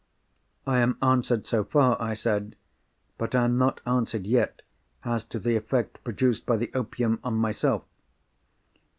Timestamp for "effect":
5.55-6.03